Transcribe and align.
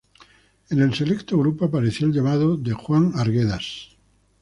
En 0.71 0.79
el 0.81 0.95
selecto 0.95 1.37
grupo 1.37 1.65
apareció 1.65 2.07
el 2.07 2.13
llamado 2.13 2.57
de 2.57 2.73
Juan 2.73 3.11
Arguedas. 3.13 3.89